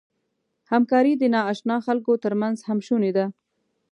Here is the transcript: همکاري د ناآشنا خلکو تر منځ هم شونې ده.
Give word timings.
همکاري 0.71 1.13
د 1.17 1.23
ناآشنا 1.33 1.77
خلکو 1.87 2.11
تر 2.23 2.33
منځ 2.41 2.57
هم 2.67 2.79
شونې 2.87 3.11
ده. 3.17 3.25